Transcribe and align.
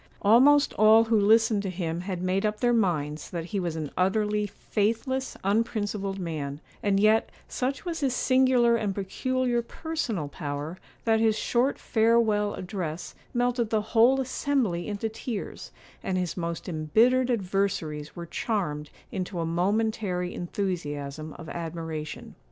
Almost 0.23 0.73
all 0.79 1.03
who 1.03 1.15
listened 1.19 1.61
to 1.61 1.69
him 1.69 1.99
had 2.01 2.23
made 2.23 2.43
up 2.43 2.59
their 2.59 2.73
minds 2.73 3.29
that 3.29 3.45
he 3.45 3.59
was 3.59 3.75
an 3.75 3.91
utterly 3.95 4.47
faithless, 4.47 5.37
unprincipled 5.43 6.17
man; 6.17 6.59
and 6.81 6.99
yet, 6.99 7.29
such 7.47 7.85
was 7.85 7.99
his 7.99 8.15
singular 8.15 8.75
and 8.75 8.95
peculiar 8.95 9.61
personal 9.61 10.27
power, 10.27 10.79
that 11.05 11.19
his 11.19 11.37
short 11.37 11.77
farewell 11.77 12.55
address 12.55 13.13
melted 13.31 13.69
the 13.69 13.81
whole 13.93 14.19
assembly 14.19 14.87
into 14.87 15.07
tears; 15.07 15.71
and 16.01 16.17
his 16.17 16.35
most 16.35 16.67
embittered 16.67 17.29
adversaries 17.29 18.15
were 18.15 18.25
charmed 18.25 18.89
into 19.11 19.39
a 19.39 19.45
momentary 19.45 20.33
enthusiasm 20.33 21.33
of 21.37 21.47
admiration. 21.47 22.33